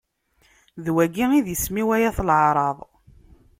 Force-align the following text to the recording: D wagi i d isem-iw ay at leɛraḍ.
D 0.83 0.85
wagi 0.93 1.25
i 1.37 1.39
d 1.45 1.47
isem-iw 1.55 1.89
ay 1.95 2.03
at 2.09 2.17
leɛraḍ. 2.27 2.77